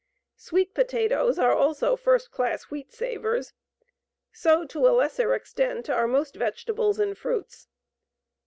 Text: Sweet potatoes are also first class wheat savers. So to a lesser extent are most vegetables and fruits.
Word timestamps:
Sweet 0.37 0.73
potatoes 0.73 1.37
are 1.37 1.53
also 1.53 1.95
first 1.95 2.31
class 2.31 2.71
wheat 2.71 2.91
savers. 2.91 3.53
So 4.31 4.65
to 4.65 4.87
a 4.87 4.97
lesser 4.97 5.35
extent 5.35 5.91
are 5.91 6.07
most 6.07 6.35
vegetables 6.35 6.99
and 6.99 7.15
fruits. 7.15 7.67